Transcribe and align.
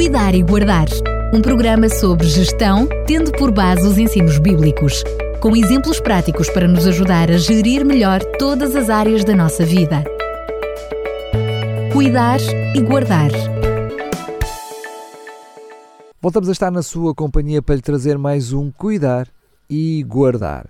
Cuidar 0.00 0.34
e 0.34 0.42
Guardar. 0.42 0.86
Um 1.30 1.42
programa 1.42 1.86
sobre 1.90 2.26
gestão, 2.26 2.88
tendo 3.06 3.30
por 3.32 3.52
base 3.52 3.86
os 3.86 3.98
ensinos 3.98 4.38
bíblicos, 4.38 5.04
com 5.42 5.54
exemplos 5.54 6.00
práticos 6.00 6.48
para 6.48 6.66
nos 6.66 6.86
ajudar 6.86 7.30
a 7.30 7.36
gerir 7.36 7.84
melhor 7.84 8.24
todas 8.38 8.74
as 8.74 8.88
áreas 8.88 9.24
da 9.26 9.36
nossa 9.36 9.62
vida. 9.62 10.02
Cuidar 11.92 12.40
e 12.74 12.80
Guardar. 12.80 13.30
Voltamos 16.18 16.48
a 16.48 16.52
estar 16.52 16.70
na 16.70 16.82
sua 16.82 17.14
companhia 17.14 17.60
para 17.60 17.74
lhe 17.74 17.82
trazer 17.82 18.16
mais 18.16 18.54
um 18.54 18.70
Cuidar 18.70 19.28
e 19.68 20.02
Guardar. 20.04 20.66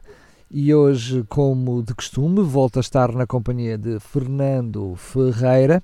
E 0.51 0.75
hoje, 0.75 1.25
como 1.29 1.85
de 1.85 1.95
costume, 1.95 2.43
volto 2.43 2.79
a 2.79 2.81
estar 2.81 3.13
na 3.13 3.29
companhia 3.29 3.79
de 3.79 4.01
Fernando 4.01 4.97
Ferreira 4.97 5.81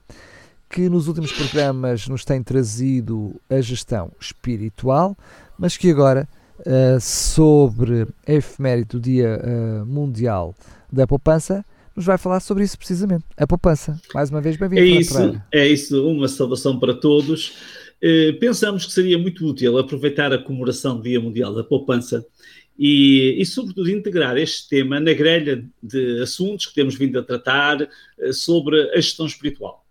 que 0.68 0.88
nos 0.88 1.08
últimos 1.08 1.32
programas 1.32 2.08
nos 2.08 2.24
tem 2.24 2.42
trazido 2.42 3.40
a 3.48 3.60
gestão 3.60 4.10
espiritual, 4.20 5.16
mas 5.58 5.76
que 5.76 5.90
agora, 5.90 6.28
uh, 6.60 7.00
sobre 7.00 8.06
a 8.26 8.32
efeméride 8.32 8.88
do 8.88 9.00
Dia 9.00 9.40
uh, 9.40 9.86
Mundial 9.86 10.54
da 10.92 11.06
Poupança, 11.06 11.64
nos 11.94 12.04
vai 12.04 12.18
falar 12.18 12.40
sobre 12.40 12.64
isso 12.64 12.76
precisamente, 12.76 13.24
a 13.36 13.46
poupança. 13.46 13.98
Mais 14.12 14.28
uma 14.28 14.40
vez, 14.40 14.56
bem-vindo. 14.56 14.82
É 14.82 15.00
isso, 15.00 15.42
é 15.50 15.68
isso, 15.68 16.06
uma 16.06 16.28
saudação 16.28 16.78
para 16.78 16.94
todos. 16.94 17.54
Uh, 18.02 18.38
pensamos 18.38 18.84
que 18.84 18.92
seria 18.92 19.18
muito 19.18 19.46
útil 19.46 19.78
aproveitar 19.78 20.32
a 20.32 20.38
comemoração 20.38 20.96
do 20.96 21.02
Dia 21.02 21.20
Mundial 21.20 21.54
da 21.54 21.64
Poupança 21.64 22.26
e, 22.78 23.36
e, 23.38 23.46
sobretudo, 23.46 23.88
integrar 23.88 24.36
este 24.36 24.68
tema 24.68 25.00
na 25.00 25.14
grelha 25.14 25.64
de 25.82 26.20
assuntos 26.20 26.66
que 26.66 26.74
temos 26.74 26.94
vindo 26.94 27.18
a 27.18 27.22
tratar 27.22 27.88
sobre 28.32 28.90
a 28.90 28.96
gestão 28.96 29.24
espiritual. 29.24 29.85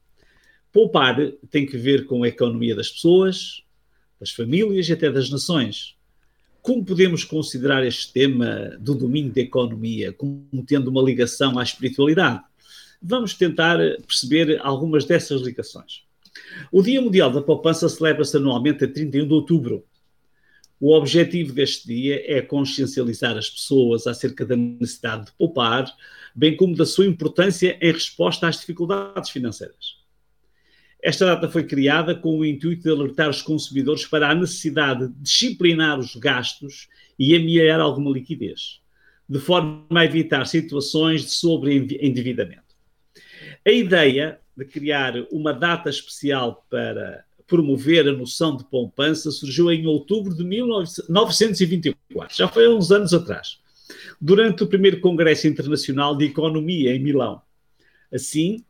Poupar 0.76 1.16
tem 1.50 1.66
que 1.66 1.78
ver 1.78 2.06
com 2.06 2.22
a 2.24 2.28
economia 2.28 2.76
das 2.76 2.90
pessoas, 2.90 3.64
das 4.20 4.32
famílias 4.32 4.90
e 4.90 4.92
até 4.92 5.10
das 5.10 5.30
nações. 5.30 5.96
Como 6.62 6.84
podemos 6.84 7.24
considerar 7.24 7.86
este 7.86 8.12
tema 8.12 8.76
do 8.78 8.94
domínio 8.94 9.32
da 9.32 9.40
economia 9.40 10.12
como 10.12 10.66
tendo 10.68 10.90
uma 10.90 11.02
ligação 11.02 11.58
à 11.58 11.64
espiritualidade? 11.64 12.44
Vamos 13.02 13.34
tentar 13.34 13.78
perceber 14.06 14.60
algumas 14.62 15.06
dessas 15.06 15.40
ligações. 15.44 16.04
O 16.70 16.82
Dia 16.82 17.02
Mundial 17.02 17.32
da 17.32 17.42
Poupança 17.42 17.88
celebra-se 17.88 18.36
anualmente 18.36 18.84
a 18.84 18.92
31 18.92 19.30
de 19.30 19.34
outubro. 19.34 19.86
O 20.78 20.94
objetivo 20.94 21.54
deste 21.54 21.88
dia 21.88 22.22
é 22.28 22.42
consciencializar 22.42 23.38
as 23.38 23.50
pessoas 23.50 24.08
acerca 24.08 24.46
da 24.46 24.58
necessidade 24.58 25.28
de 25.28 25.32
poupar, 25.38 25.90
bem 26.36 26.54
como 26.54 26.76
da 26.76 26.86
sua 26.86 27.06
importância 27.06 27.78
em 27.82 27.94
resposta 27.94 28.46
às 28.46 28.60
dificuldades 28.60 29.30
financeiras. 29.30 30.04
Esta 31.06 31.24
data 31.28 31.48
foi 31.48 31.64
criada 31.64 32.16
com 32.16 32.40
o 32.40 32.44
intuito 32.44 32.82
de 32.82 32.90
alertar 32.90 33.30
os 33.30 33.40
consumidores 33.40 34.08
para 34.08 34.28
a 34.28 34.34
necessidade 34.34 35.08
de 35.08 35.14
disciplinar 35.22 36.00
os 36.00 36.16
gastos 36.16 36.88
e 37.20 37.36
amelhar 37.36 37.80
alguma 37.80 38.10
liquidez, 38.10 38.82
de 39.30 39.38
forma 39.38 39.86
a 39.92 40.04
evitar 40.04 40.48
situações 40.48 41.22
de 41.22 41.30
sobreendividamento. 41.30 42.64
A 43.64 43.70
ideia 43.70 44.40
de 44.58 44.66
criar 44.66 45.14
uma 45.32 45.54
data 45.54 45.92
especial 45.92 46.66
para 46.72 47.24
promover 47.46 48.08
a 48.08 48.12
noção 48.12 48.58
de 48.58 48.64
poupança 48.64 49.30
surgiu 49.30 49.72
em 49.72 49.86
outubro 49.86 50.34
de 50.34 50.44
1924, 50.44 52.36
já 52.36 52.48
foi 52.48 52.66
há 52.66 52.70
uns 52.72 52.92
anos 52.92 53.14
atrás, 53.14 53.60
durante 54.20 54.64
o 54.64 54.68
primeiro 54.68 55.00
Congresso 55.00 55.48
Internacional 55.48 56.18
de 56.18 56.26
Economia 56.26 56.96
em 56.96 57.00
Milão. 57.00 57.44
Assim, 58.12 58.66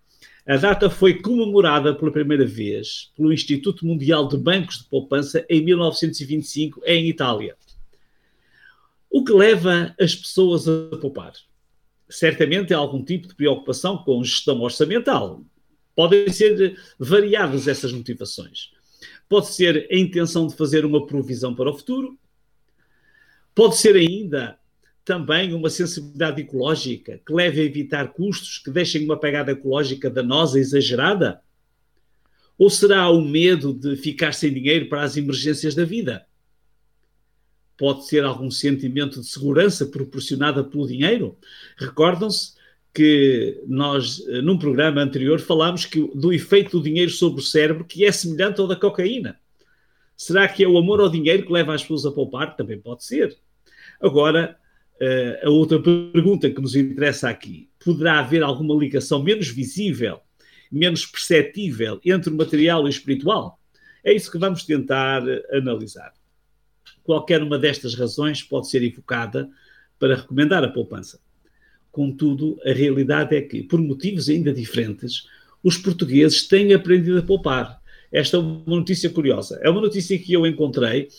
a 0.47 0.57
data 0.57 0.89
foi 0.91 1.19
comemorada 1.21 1.95
pela 1.95 2.11
primeira 2.11 2.45
vez 2.45 3.11
pelo 3.17 3.33
Instituto 3.33 3.85
Mundial 3.85 4.27
de 4.27 4.37
Bancos 4.37 4.77
de 4.77 4.83
Poupança 4.85 5.43
em 5.49 5.63
1925, 5.63 6.81
em 6.85 7.09
Itália. 7.09 7.57
O 9.09 9.23
que 9.23 9.33
leva 9.33 9.95
as 9.99 10.13
pessoas 10.13 10.67
a 10.67 10.97
poupar? 10.97 11.33
Certamente 12.07 12.73
é 12.73 12.75
algum 12.75 13.03
tipo 13.03 13.27
de 13.27 13.33
preocupação 13.33 13.97
com 13.97 14.23
gestão 14.23 14.61
orçamental. 14.61 15.43
Podem 15.95 16.31
ser 16.31 16.77
variadas 16.99 17.67
essas 17.67 17.91
motivações. 17.91 18.71
Pode 19.27 19.47
ser 19.47 19.87
a 19.89 19.97
intenção 19.97 20.45
de 20.45 20.55
fazer 20.55 20.85
uma 20.85 21.07
provisão 21.07 21.55
para 21.55 21.71
o 21.71 21.73
futuro, 21.73 22.19
pode 23.55 23.77
ser 23.77 23.95
ainda 23.95 24.59
também 25.05 25.53
uma 25.53 25.69
sensibilidade 25.69 26.41
ecológica 26.41 27.21
que 27.25 27.31
leve 27.31 27.61
a 27.61 27.63
evitar 27.63 28.11
custos 28.11 28.57
que 28.57 28.71
deixem 28.71 29.05
uma 29.05 29.17
pegada 29.17 29.51
ecológica 29.51 30.09
danosa 30.09 30.59
exagerada? 30.59 31.39
Ou 32.57 32.69
será 32.69 33.09
o 33.09 33.21
medo 33.21 33.71
de 33.71 33.95
ficar 33.95 34.33
sem 34.33 34.51
dinheiro 34.51 34.89
para 34.89 35.03
as 35.03 35.15
emergências 35.15 35.75
da 35.75 35.85
vida? 35.85 36.25
Pode 37.77 38.07
ser 38.07 38.23
algum 38.23 38.49
sentimento 38.49 39.19
de 39.19 39.27
segurança 39.27 39.85
proporcionada 39.85 40.63
pelo 40.63 40.87
dinheiro? 40.87 41.37
Recordam-se 41.77 42.55
que 42.93 43.61
nós, 43.67 44.25
num 44.41 44.57
programa 44.57 45.01
anterior, 45.01 45.39
falámos 45.39 45.85
que, 45.85 46.09
do 46.15 46.33
efeito 46.33 46.79
do 46.79 46.83
dinheiro 46.83 47.11
sobre 47.11 47.41
o 47.41 47.43
cérebro, 47.43 47.83
que 47.83 48.05
é 48.05 48.11
semelhante 48.11 48.61
ao 48.61 48.67
da 48.67 48.75
cocaína. 48.75 49.37
Será 50.15 50.47
que 50.47 50.63
é 50.63 50.67
o 50.67 50.77
amor 50.77 51.01
ao 51.01 51.09
dinheiro 51.09 51.45
que 51.45 51.51
leva 51.51 51.75
as 51.75 51.81
pessoas 51.81 52.05
a 52.05 52.11
poupar? 52.11 52.55
Também 52.55 52.79
pode 52.79 53.03
ser. 53.03 53.37
Agora, 53.99 54.57
Uh, 55.01 55.47
a 55.47 55.49
outra 55.49 55.79
pergunta 55.81 56.49
que 56.49 56.61
nos 56.61 56.75
interessa 56.75 57.29
aqui: 57.29 57.69
poderá 57.83 58.19
haver 58.19 58.41
alguma 58.43 58.75
ligação 58.75 59.21
menos 59.21 59.49
visível, 59.49 60.19
menos 60.71 61.05
perceptível 61.05 61.99
entre 62.05 62.29
o 62.31 62.35
material 62.35 62.83
e 62.83 62.85
o 62.85 62.89
espiritual? 62.89 63.59
É 64.03 64.13
isso 64.13 64.31
que 64.31 64.37
vamos 64.37 64.63
tentar 64.63 65.23
analisar. 65.51 66.13
Qualquer 67.03 67.41
uma 67.43 67.57
destas 67.57 67.93
razões 67.95 68.41
pode 68.41 68.69
ser 68.69 68.83
evocada 68.83 69.49
para 69.99 70.15
recomendar 70.15 70.63
a 70.63 70.69
poupança. 70.69 71.19
Contudo, 71.91 72.59
a 72.65 72.71
realidade 72.71 73.35
é 73.35 73.41
que, 73.41 73.63
por 73.63 73.79
motivos 73.81 74.29
ainda 74.29 74.53
diferentes, 74.53 75.27
os 75.63 75.77
portugueses 75.77 76.47
têm 76.47 76.73
aprendido 76.73 77.17
a 77.17 77.23
poupar. 77.23 77.81
Esta 78.11 78.37
é 78.37 78.39
uma 78.39 78.63
notícia 78.65 79.09
curiosa. 79.09 79.59
É 79.63 79.69
uma 79.69 79.81
notícia 79.81 80.17
que 80.19 80.33
eu 80.33 80.45
encontrei 80.45 81.09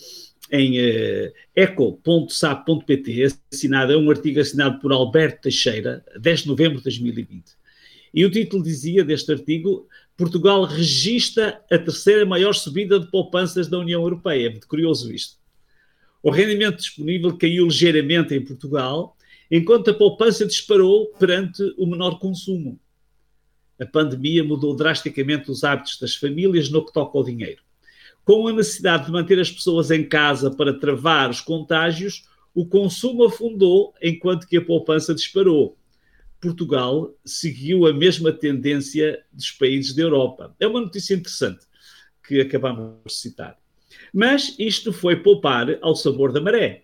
em 0.50 0.78
uh, 0.78 1.32
eco.sap.pt, 1.54 3.26
assinado, 3.52 3.92
é 3.92 3.96
um 3.96 4.10
artigo 4.10 4.40
assinado 4.40 4.78
por 4.78 4.92
Alberto 4.92 5.42
Teixeira, 5.42 6.04
10 6.20 6.40
de 6.40 6.48
novembro 6.48 6.78
de 6.78 6.84
2020. 6.84 7.44
E 8.14 8.24
o 8.24 8.30
título 8.30 8.62
dizia 8.62 9.04
deste 9.04 9.32
artigo: 9.32 9.88
Portugal 10.16 10.64
registra 10.64 11.62
a 11.70 11.78
terceira 11.78 12.24
maior 12.24 12.54
subida 12.54 12.98
de 12.98 13.10
poupanças 13.10 13.68
da 13.68 13.78
União 13.78 14.00
Europeia. 14.00 14.46
É 14.46 14.50
muito 14.50 14.68
curioso 14.68 15.12
isto. 15.12 15.36
O 16.22 16.30
rendimento 16.30 16.78
disponível 16.78 17.36
caiu 17.36 17.66
ligeiramente 17.66 18.34
em 18.34 18.44
Portugal, 18.44 19.16
enquanto 19.50 19.90
a 19.90 19.94
poupança 19.94 20.46
disparou 20.46 21.06
perante 21.18 21.62
o 21.76 21.86
menor 21.86 22.18
consumo. 22.18 22.80
A 23.78 23.84
pandemia 23.84 24.42
mudou 24.42 24.74
drasticamente 24.74 25.50
os 25.50 25.62
hábitos 25.62 25.98
das 26.00 26.14
famílias 26.14 26.70
no 26.70 26.84
que 26.84 26.92
toca 26.92 27.18
ao 27.18 27.24
dinheiro. 27.24 27.62
Com 28.26 28.48
a 28.48 28.52
necessidade 28.52 29.06
de 29.06 29.12
manter 29.12 29.38
as 29.38 29.52
pessoas 29.52 29.92
em 29.92 30.02
casa 30.02 30.50
para 30.50 30.76
travar 30.76 31.30
os 31.30 31.40
contágios, 31.40 32.24
o 32.52 32.66
consumo 32.66 33.22
afundou 33.22 33.94
enquanto 34.02 34.48
que 34.48 34.56
a 34.56 34.64
poupança 34.64 35.14
disparou. 35.14 35.78
Portugal 36.40 37.14
seguiu 37.24 37.86
a 37.86 37.92
mesma 37.92 38.32
tendência 38.32 39.22
dos 39.32 39.52
países 39.52 39.94
da 39.94 40.02
Europa. 40.02 40.52
É 40.58 40.66
uma 40.66 40.80
notícia 40.80 41.14
interessante 41.14 41.66
que 42.26 42.40
acabamos 42.40 42.96
de 43.06 43.12
citar. 43.12 43.56
Mas 44.12 44.56
isto 44.58 44.92
foi 44.92 45.14
poupar 45.22 45.78
ao 45.80 45.94
sabor 45.94 46.32
da 46.32 46.40
maré, 46.40 46.82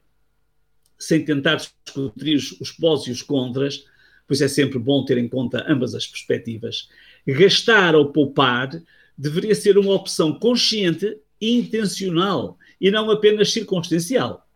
sem 0.96 1.24
tentar 1.24 1.56
discutir 1.56 2.36
os 2.60 2.70
pós 2.70 3.08
e 3.08 3.10
os 3.10 3.20
contras, 3.20 3.84
pois 4.28 4.40
é 4.40 4.46
sempre 4.46 4.78
bom 4.78 5.04
ter 5.04 5.18
em 5.18 5.28
conta 5.28 5.66
ambas 5.68 5.92
as 5.92 6.06
perspectivas. 6.06 6.88
Gastar 7.26 7.96
ou 7.96 8.12
poupar 8.12 8.80
deveria 9.18 9.56
ser 9.56 9.76
uma 9.76 9.92
opção 9.92 10.38
consciente 10.38 11.18
intencional 11.42 12.56
e 12.80 12.90
não 12.90 13.10
apenas 13.10 13.52
circunstancial. 13.52 14.48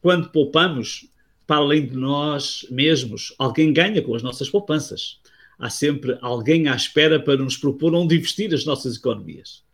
Quando 0.00 0.30
poupamos, 0.30 1.08
para 1.46 1.56
além 1.56 1.86
de 1.86 1.96
nós 1.96 2.66
mesmos, 2.70 3.34
alguém 3.38 3.72
ganha 3.72 4.00
com 4.00 4.14
as 4.14 4.22
nossas 4.22 4.48
poupanças. 4.48 5.20
Há 5.58 5.68
sempre 5.68 6.16
alguém 6.20 6.68
à 6.68 6.76
espera 6.76 7.20
para 7.20 7.36
nos 7.36 7.56
propor 7.56 7.94
onde 7.94 8.16
investir 8.16 8.52
as 8.54 8.64
nossas 8.64 8.96
economias. 8.96 9.64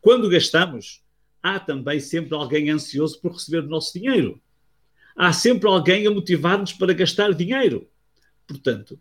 Quando 0.00 0.28
gastamos, 0.28 1.02
há 1.42 1.58
também 1.58 2.00
sempre 2.00 2.34
alguém 2.34 2.70
ansioso 2.70 3.20
por 3.20 3.32
receber 3.32 3.64
o 3.64 3.68
nosso 3.68 3.98
dinheiro. 3.98 4.40
Há 5.16 5.32
sempre 5.32 5.68
alguém 5.68 6.06
a 6.06 6.10
motivar-nos 6.10 6.72
para 6.72 6.92
gastar 6.92 7.32
dinheiro. 7.34 7.88
Portanto, 8.46 8.98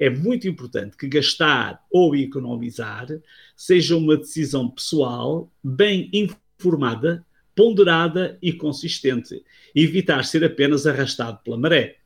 é 0.00 0.08
muito 0.08 0.48
importante 0.48 0.96
que 0.96 1.06
gastar 1.06 1.84
ou 1.90 2.16
economizar 2.16 3.06
seja 3.54 3.94
uma 3.94 4.16
decisão 4.16 4.70
pessoal, 4.70 5.52
bem 5.62 6.10
informada, 6.14 7.24
ponderada 7.54 8.38
e 8.40 8.50
consistente, 8.50 9.44
e 9.74 9.82
evitar 9.82 10.24
ser 10.24 10.42
apenas 10.42 10.86
arrastado 10.86 11.38
pela 11.44 11.58
maré. 11.58 11.98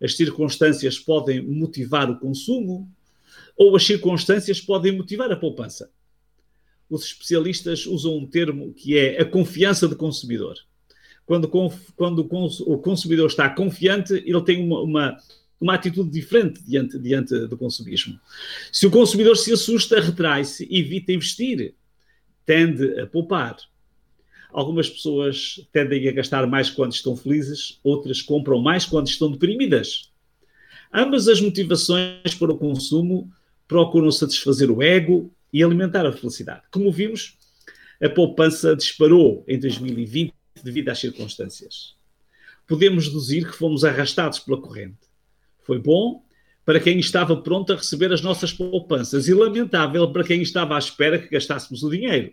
As 0.00 0.16
circunstâncias 0.16 1.00
podem 1.00 1.42
motivar 1.42 2.08
o 2.08 2.16
consumo 2.16 2.88
ou 3.56 3.74
as 3.74 3.84
circunstâncias 3.84 4.60
podem 4.60 4.92
motivar 4.92 5.32
a 5.32 5.36
poupança. 5.36 5.90
os 6.88 7.04
especialistas 7.04 7.86
usam 7.86 8.18
um 8.18 8.26
termo 8.26 8.72
que 8.72 8.96
é 8.96 9.20
a 9.20 9.24
confiança 9.24 9.88
do 9.88 9.96
consumidor. 9.96 10.56
Quando, 11.26 11.48
quando 11.96 12.28
o 12.66 12.78
consumidor 12.78 13.28
está 13.28 13.50
confiante, 13.50 14.14
ele 14.14 14.40
tem 14.42 14.64
uma, 14.64 14.80
uma, 14.80 15.18
uma 15.60 15.74
atitude 15.74 16.10
diferente 16.10 16.62
diante, 16.62 16.98
diante 16.98 17.46
do 17.46 17.56
consumismo. 17.56 18.18
Se 18.72 18.86
o 18.86 18.90
consumidor 18.90 19.36
se 19.36 19.52
assusta, 19.52 20.00
retrai-se, 20.00 20.66
evita 20.70 21.12
investir, 21.12 21.74
tende 22.46 22.98
a 22.98 23.06
poupar. 23.06 23.56
Algumas 24.52 24.88
pessoas 24.88 25.60
tendem 25.72 26.08
a 26.08 26.12
gastar 26.12 26.46
mais 26.46 26.70
quando 26.70 26.92
estão 26.92 27.16
felizes, 27.16 27.78
outras 27.84 28.22
compram 28.22 28.60
mais 28.60 28.84
quando 28.84 29.06
estão 29.06 29.30
deprimidas. 29.30 30.10
Ambas 30.92 31.28
as 31.28 31.40
motivações 31.40 32.34
para 32.36 32.50
o 32.50 32.58
consumo 32.58 33.30
procuram 33.68 34.10
satisfazer 34.10 34.70
o 34.70 34.82
ego 34.82 35.32
e 35.52 35.62
alimentar 35.62 36.04
a 36.04 36.12
felicidade. 36.12 36.62
Como 36.72 36.90
vimos, 36.90 37.36
a 38.02 38.08
poupança 38.08 38.74
disparou 38.74 39.44
em 39.46 39.58
2020 39.58 40.32
devido 40.64 40.88
às 40.88 40.98
circunstâncias. 40.98 41.94
Podemos 42.66 43.06
deduzir 43.06 43.48
que 43.48 43.56
fomos 43.56 43.84
arrastados 43.84 44.38
pela 44.40 44.60
corrente. 44.60 45.09
Foi 45.62 45.78
bom 45.78 46.22
para 46.64 46.80
quem 46.80 46.98
estava 46.98 47.36
pronto 47.36 47.72
a 47.72 47.76
receber 47.76 48.12
as 48.12 48.20
nossas 48.20 48.52
poupanças 48.52 49.28
e 49.28 49.34
lamentável 49.34 50.12
para 50.12 50.24
quem 50.24 50.42
estava 50.42 50.76
à 50.76 50.78
espera 50.78 51.18
que 51.18 51.30
gastássemos 51.30 51.82
o 51.82 51.90
dinheiro. 51.90 52.32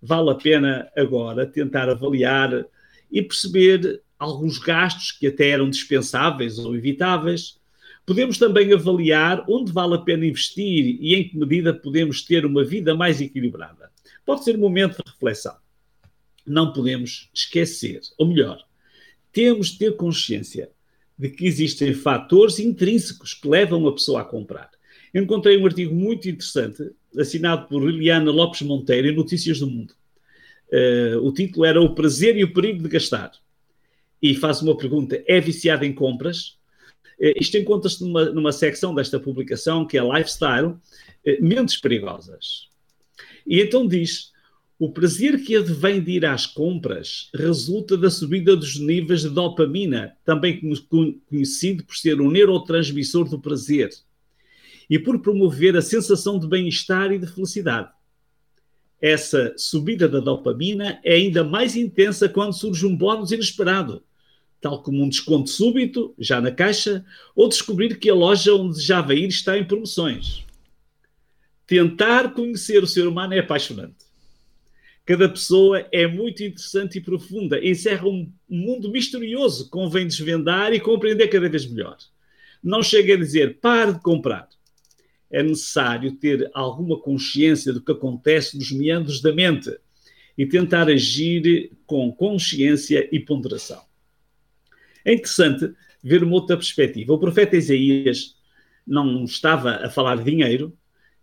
Vale 0.00 0.30
a 0.30 0.34
pena 0.34 0.88
agora 0.96 1.46
tentar 1.46 1.88
avaliar 1.88 2.66
e 3.10 3.22
perceber 3.22 4.02
alguns 4.18 4.58
gastos 4.58 5.12
que 5.12 5.26
até 5.26 5.50
eram 5.50 5.68
dispensáveis 5.68 6.58
ou 6.58 6.76
evitáveis. 6.76 7.58
Podemos 8.04 8.38
também 8.38 8.72
avaliar 8.72 9.44
onde 9.48 9.72
vale 9.72 9.94
a 9.94 9.98
pena 9.98 10.26
investir 10.26 10.96
e 11.00 11.14
em 11.14 11.28
que 11.28 11.36
medida 11.36 11.74
podemos 11.74 12.22
ter 12.22 12.46
uma 12.46 12.62
vida 12.62 12.94
mais 12.94 13.20
equilibrada. 13.20 13.90
Pode 14.24 14.44
ser 14.44 14.56
um 14.56 14.60
momento 14.60 15.02
de 15.02 15.10
reflexão 15.10 15.56
não 16.46 16.72
podemos 16.72 17.28
esquecer, 17.34 18.00
ou 18.16 18.26
melhor, 18.28 18.64
temos 19.32 19.70
de 19.70 19.78
ter 19.78 19.96
consciência 19.96 20.70
de 21.18 21.30
que 21.30 21.46
existem 21.46 21.94
fatores 21.94 22.58
intrínsecos 22.58 23.34
que 23.34 23.48
levam 23.48 23.86
a 23.86 23.92
pessoa 23.92 24.20
a 24.20 24.24
comprar. 24.24 24.70
Encontrei 25.14 25.56
um 25.56 25.64
artigo 25.64 25.94
muito 25.94 26.28
interessante, 26.28 26.90
assinado 27.18 27.66
por 27.68 27.82
Liliana 27.82 28.30
Lopes 28.30 28.62
Monteiro, 28.62 29.08
em 29.08 29.16
Notícias 29.16 29.60
do 29.60 29.66
Mundo. 29.66 29.94
Uh, 30.68 31.18
o 31.22 31.32
título 31.32 31.64
era 31.64 31.80
O 31.80 31.94
Prazer 31.94 32.36
e 32.36 32.44
o 32.44 32.52
Perigo 32.52 32.82
de 32.82 32.88
Gastar. 32.88 33.32
E 34.20 34.34
faz 34.34 34.60
uma 34.60 34.76
pergunta: 34.76 35.22
é 35.26 35.40
viciado 35.40 35.84
em 35.84 35.94
compras? 35.94 36.58
Uh, 37.18 37.32
isto 37.40 37.56
encontra-se 37.56 38.02
numa, 38.02 38.26
numa 38.26 38.52
secção 38.52 38.94
desta 38.94 39.18
publicação, 39.18 39.86
que 39.86 39.96
é 39.96 40.02
Lifestyle, 40.02 40.68
uh, 40.68 40.80
Mentes 41.40 41.78
Perigosas. 41.78 42.68
E 43.46 43.60
então 43.60 43.86
diz: 43.86 44.32
o 44.78 44.90
prazer 44.90 45.42
que 45.42 45.56
advém 45.56 46.02
de 46.02 46.12
ir 46.12 46.26
às 46.26 46.44
compras 46.44 47.30
resulta 47.34 47.96
da 47.96 48.10
subida 48.10 48.54
dos 48.54 48.78
níveis 48.78 49.22
de 49.22 49.30
dopamina, 49.30 50.14
também 50.22 50.60
conhecido 51.26 51.82
por 51.84 51.96
ser 51.96 52.20
um 52.20 52.30
neurotransmissor 52.30 53.26
do 53.26 53.38
prazer, 53.38 53.90
e 54.88 54.98
por 54.98 55.20
promover 55.20 55.76
a 55.76 55.82
sensação 55.82 56.38
de 56.38 56.46
bem-estar 56.46 57.10
e 57.10 57.18
de 57.18 57.26
felicidade. 57.26 57.88
Essa 59.00 59.54
subida 59.56 60.08
da 60.08 60.20
dopamina 60.20 61.00
é 61.02 61.14
ainda 61.14 61.42
mais 61.42 61.74
intensa 61.74 62.28
quando 62.28 62.52
surge 62.52 62.84
um 62.86 62.94
bónus 62.94 63.32
inesperado, 63.32 64.04
tal 64.60 64.82
como 64.82 65.02
um 65.02 65.08
desconto 65.08 65.48
súbito, 65.48 66.14
já 66.18 66.40
na 66.40 66.50
caixa, 66.50 67.04
ou 67.34 67.48
descobrir 67.48 67.98
que 67.98 68.10
a 68.10 68.14
loja 68.14 68.54
onde 68.54 68.74
desejava 68.74 69.14
ir 69.14 69.28
está 69.28 69.58
em 69.58 69.64
promoções. 69.64 70.44
Tentar 71.66 72.34
conhecer 72.34 72.82
o 72.82 72.86
ser 72.86 73.06
humano 73.06 73.34
é 73.34 73.40
apaixonante 73.40 74.05
Cada 75.06 75.28
pessoa 75.28 75.86
é 75.92 76.04
muito 76.04 76.42
interessante 76.42 76.98
e 76.98 77.00
profunda, 77.00 77.64
encerra 77.64 78.08
um 78.08 78.28
mundo 78.48 78.90
misterioso 78.90 79.70
convém 79.70 80.04
desvendar 80.04 80.72
e 80.72 80.80
compreender 80.80 81.28
cada 81.28 81.48
vez 81.48 81.64
melhor. 81.64 81.96
Não 82.60 82.82
chega 82.82 83.14
a 83.14 83.16
dizer 83.16 83.60
pare 83.60 83.92
de 83.92 84.00
comprar. 84.00 84.48
É 85.30 85.44
necessário 85.44 86.10
ter 86.16 86.50
alguma 86.52 86.98
consciência 86.98 87.72
do 87.72 87.80
que 87.80 87.92
acontece 87.92 88.58
nos 88.58 88.72
meandros 88.72 89.20
da 89.22 89.32
mente 89.32 89.78
e 90.36 90.44
tentar 90.44 90.88
agir 90.88 91.70
com 91.86 92.12
consciência 92.12 93.08
e 93.12 93.20
ponderação. 93.20 93.82
É 95.04 95.12
interessante 95.14 95.72
ver 96.02 96.24
uma 96.24 96.34
outra 96.34 96.56
perspectiva. 96.56 97.12
O 97.12 97.18
profeta 97.18 97.56
Isaías 97.56 98.34
não 98.84 99.24
estava 99.24 99.86
a 99.86 99.88
falar 99.88 100.16
de 100.16 100.24
dinheiro, 100.24 100.76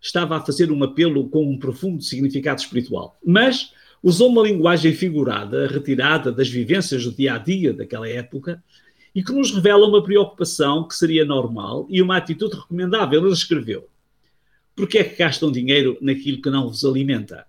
estava 0.04 0.36
a 0.36 0.40
fazer 0.40 0.70
um 0.70 0.84
apelo 0.84 1.28
com 1.30 1.50
um 1.50 1.58
profundo 1.58 2.02
significado 2.02 2.60
espiritual, 2.60 3.18
mas 3.24 3.72
usou 4.02 4.28
uma 4.28 4.42
linguagem 4.42 4.92
figurada, 4.92 5.66
retirada 5.66 6.30
das 6.30 6.48
vivências 6.48 7.04
do 7.04 7.12
dia 7.12 7.34
a 7.34 7.38
dia 7.38 7.72
daquela 7.72 8.06
época, 8.06 8.62
e 9.14 9.22
que 9.22 9.32
nos 9.32 9.50
revela 9.50 9.88
uma 9.88 10.02
preocupação 10.02 10.86
que 10.86 10.94
seria 10.94 11.24
normal 11.24 11.86
e 11.88 12.02
uma 12.02 12.18
atitude 12.18 12.54
recomendável. 12.54 13.24
Ele 13.24 13.32
escreveu: 13.32 13.88
Por 14.76 14.86
que 14.86 14.98
é 14.98 15.04
que 15.04 15.16
gastam 15.16 15.50
dinheiro 15.50 15.96
naquilo 16.02 16.42
que 16.42 16.50
não 16.50 16.68
vos 16.68 16.84
alimenta? 16.84 17.46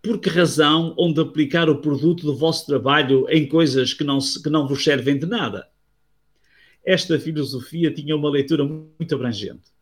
Por 0.00 0.20
que 0.20 0.28
razão 0.28 0.94
onde 0.96 1.20
aplicar 1.20 1.68
o 1.68 1.80
produto 1.80 2.24
do 2.24 2.36
vosso 2.36 2.66
trabalho 2.66 3.26
em 3.28 3.48
coisas 3.48 3.92
que 3.92 4.04
não, 4.04 4.18
que 4.18 4.50
não 4.50 4.68
vos 4.68 4.84
servem 4.84 5.18
de 5.18 5.26
nada? 5.26 5.66
Esta 6.84 7.18
filosofia 7.18 7.92
tinha 7.92 8.14
uma 8.14 8.30
leitura 8.30 8.62
muito 8.62 9.14
abrangente. 9.14 9.73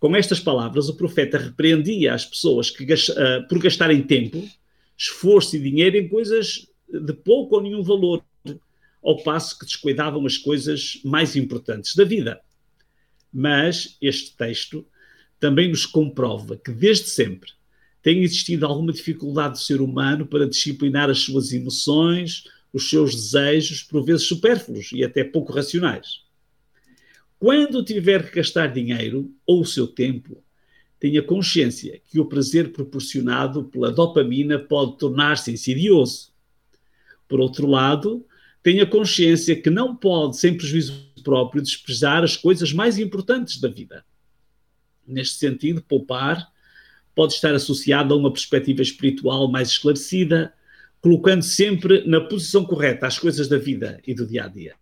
Com 0.00 0.16
estas 0.16 0.40
palavras, 0.40 0.88
o 0.88 0.96
profeta 0.96 1.36
repreendia 1.36 2.14
as 2.14 2.24
pessoas 2.24 2.70
que, 2.70 2.82
uh, 2.84 3.46
por 3.48 3.58
gastarem 3.58 4.02
tempo, 4.02 4.42
esforço 4.96 5.54
e 5.56 5.60
dinheiro 5.60 5.98
em 5.98 6.08
coisas 6.08 6.66
de 6.88 7.12
pouco 7.12 7.56
ou 7.56 7.62
nenhum 7.62 7.82
valor, 7.82 8.24
ao 9.02 9.22
passo 9.22 9.58
que 9.58 9.66
descuidavam 9.66 10.24
as 10.24 10.38
coisas 10.38 11.00
mais 11.04 11.36
importantes 11.36 11.94
da 11.94 12.04
vida. 12.04 12.40
Mas 13.32 13.98
este 14.00 14.34
texto 14.34 14.86
também 15.38 15.68
nos 15.68 15.84
comprova 15.84 16.56
que, 16.56 16.72
desde 16.72 17.10
sempre, 17.10 17.50
tem 18.02 18.22
existido 18.22 18.64
alguma 18.64 18.92
dificuldade 18.92 19.54
do 19.54 19.58
ser 19.58 19.82
humano 19.82 20.26
para 20.26 20.48
disciplinar 20.48 21.10
as 21.10 21.18
suas 21.18 21.52
emoções, 21.52 22.44
os 22.72 22.88
seus 22.88 23.14
desejos, 23.14 23.82
por 23.82 24.02
vezes 24.02 24.26
supérfluos 24.26 24.90
e 24.92 25.04
até 25.04 25.22
pouco 25.24 25.52
racionais. 25.52 26.22
Quando 27.40 27.82
tiver 27.82 28.28
que 28.28 28.36
gastar 28.36 28.66
dinheiro 28.66 29.34
ou 29.46 29.62
o 29.62 29.66
seu 29.66 29.86
tempo, 29.86 30.44
tenha 30.98 31.22
consciência 31.22 31.98
que 32.06 32.20
o 32.20 32.26
prazer 32.26 32.70
proporcionado 32.70 33.64
pela 33.64 33.90
dopamina 33.90 34.58
pode 34.58 34.98
tornar-se 34.98 35.50
insidioso. 35.50 36.34
Por 37.26 37.40
outro 37.40 37.66
lado, 37.66 38.26
tenha 38.62 38.84
consciência 38.84 39.58
que 39.58 39.70
não 39.70 39.96
pode, 39.96 40.36
sem 40.36 40.54
prejuízo 40.54 41.10
próprio, 41.24 41.62
desprezar 41.62 42.22
as 42.22 42.36
coisas 42.36 42.74
mais 42.74 42.98
importantes 42.98 43.58
da 43.58 43.68
vida. 43.68 44.04
Neste 45.06 45.36
sentido, 45.36 45.80
poupar 45.80 46.46
pode 47.14 47.32
estar 47.32 47.54
associado 47.54 48.12
a 48.12 48.18
uma 48.18 48.30
perspectiva 48.30 48.82
espiritual 48.82 49.50
mais 49.50 49.70
esclarecida, 49.70 50.52
colocando 51.00 51.42
sempre 51.42 52.06
na 52.06 52.20
posição 52.20 52.66
correta 52.66 53.06
as 53.06 53.18
coisas 53.18 53.48
da 53.48 53.56
vida 53.56 53.98
e 54.06 54.12
do 54.12 54.26
dia 54.26 54.44
a 54.44 54.48
dia. 54.48 54.79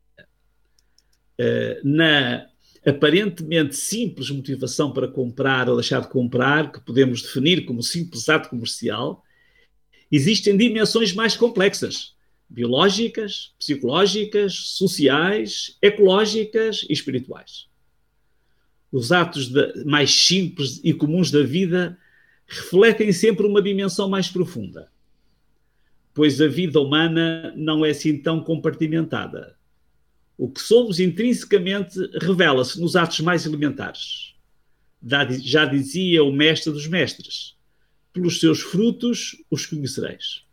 Uh, 1.41 1.87
na 1.89 2.49
aparentemente 2.89 3.77
simples 3.77 4.31
motivação 4.31 4.93
para 4.93 5.09
comprar 5.09 5.69
ou 5.69 5.77
deixar 5.77 6.01
de 6.01 6.09
comprar, 6.09 6.73
que 6.73 6.81
podemos 6.81 7.23
definir 7.23 7.65
como 7.65 7.83
simples 7.83 8.29
ato 8.29 8.49
comercial, 8.49 9.23
existem 10.11 10.57
dimensões 10.57 11.13
mais 11.13 11.37
complexas, 11.37 12.15
biológicas, 12.49 13.53
psicológicas, 13.59 14.55
sociais, 14.55 15.77
ecológicas 15.83 16.87
e 16.89 16.93
espirituais. 16.93 17.69
Os 18.91 19.13
atos 19.13 19.49
de, 19.49 19.85
mais 19.85 20.11
simples 20.11 20.81
e 20.83 20.95
comuns 20.95 21.31
da 21.31 21.43
vida 21.43 21.99
refletem 22.47 23.13
sempre 23.13 23.47
uma 23.47 23.61
dimensão 23.61 24.09
mais 24.09 24.29
profunda, 24.29 24.91
pois 26.15 26.41
a 26.41 26.49
vida 26.49 26.81
humana 26.81 27.53
não 27.55 27.85
é 27.85 27.91
assim 27.91 28.17
tão 28.17 28.43
compartimentada 28.43 29.58
o 30.39 30.49
que 30.49 30.63
somos 30.63 31.01
intrinsecamente 31.01 31.99
revela-se 32.23 32.81
nos 32.81 32.95
atos 32.95 33.19
mais 33.21 33.45
elementares. 33.45 34.35
Já 35.43 35.65
dizia 35.65 36.23
o 36.23 36.33
mestre 36.33 36.73
dos 36.73 36.87
mestres: 36.87 37.57
pelos 38.13 38.39
seus 38.39 38.61
frutos 38.61 39.37
os 39.51 39.67
conhecereis. 39.67 40.45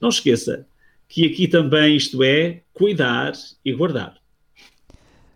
Não 0.00 0.08
esqueça 0.08 0.66
que 1.06 1.26
aqui 1.26 1.46
também 1.46 1.94
isto 1.94 2.22
é 2.22 2.62
cuidar 2.72 3.32
e 3.62 3.72
guardar. 3.74 4.16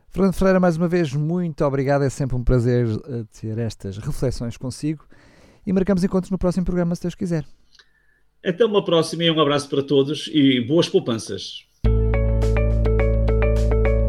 Fernando 0.09 0.33
Ferreira, 0.33 0.59
mais 0.59 0.78
uma 0.78 0.88
vez, 0.88 1.12
muito 1.12 1.62
obrigado. 1.62 2.02
É 2.02 2.09
sempre 2.09 2.35
um 2.35 2.43
prazer 2.43 2.87
eh, 2.88 3.25
ter 3.38 3.59
estas 3.59 3.99
reflexões 3.99 4.57
consigo 4.57 5.07
e 5.66 5.73
marcamos 5.75 6.02
encontros 6.02 6.31
no 6.31 6.38
próximo 6.38 6.64
programa, 6.64 6.95
se 6.95 7.02
Deus 7.02 7.14
quiser. 7.14 7.45
Até 8.43 8.64
uma 8.64 8.83
próxima 8.83 9.25
e 9.25 9.31
um 9.31 9.38
abraço 9.38 9.69
para 9.69 9.83
todos 9.83 10.31
e 10.33 10.62
boas 10.62 10.88
poupanças. 10.88 11.66